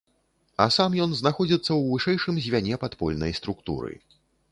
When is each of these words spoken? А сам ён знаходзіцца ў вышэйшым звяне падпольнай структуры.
А 0.63 0.65
сам 0.75 0.95
ён 1.03 1.11
знаходзіцца 1.19 1.67
ў 1.79 1.97
вышэйшым 1.97 2.39
звяне 2.45 2.79
падпольнай 2.85 3.37
структуры. 3.41 3.93